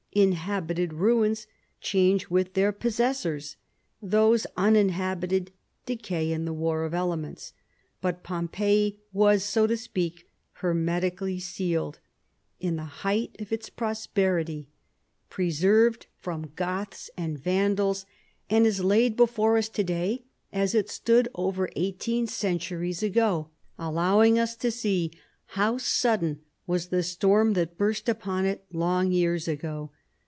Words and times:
Inhabited 0.13 0.91
ruins 0.91 1.47
change 1.79 2.29
with 2.29 2.53
their 2.53 2.73
possessors: 2.73 3.55
those 4.01 4.45
uninhabited 4.57 5.53
decay 5.85 6.33
in 6.33 6.43
the 6.43 6.51
war 6.51 6.83
of 6.83 6.93
elements. 6.93 7.53
But 8.01 8.21
Pompeii 8.21 8.99
was, 9.13 9.41
so 9.45 9.67
to 9.67 9.77
speak, 9.77 10.27
hermetically 10.55 11.39
sealed, 11.39 11.99
in 12.59 12.75
the 12.75 12.83
height 12.83 13.37
of 13.39 13.53
its 13.53 13.69
prosperity, 13.69 14.67
preserved 15.29 16.07
from 16.17 16.51
Goths 16.57 17.09
and 17.15 17.39
Vandals, 17.39 18.05
and 18.49 18.67
is 18.67 18.83
laid 18.83 19.15
before 19.15 19.55
us 19.57 19.69
to 19.69 19.83
day 19.85 20.25
as 20.51 20.75
it 20.75 20.89
stood 20.89 21.29
over 21.35 21.69
eighteen 21.77 22.27
centuries 22.27 23.01
ago, 23.01 23.49
allowing 23.79 24.37
us 24.37 24.57
to 24.57 24.71
see 24.71 25.11
how 25.45 25.77
sudden 25.77 26.41
was 26.67 26.89
the 26.89 27.01
storm 27.01 27.53
that 27.53 27.77
burst 27.77 28.09
upon 28.09 28.43
it 28.45 28.65
long 28.73 29.13
years 29.13 29.47
ago. 29.47 29.89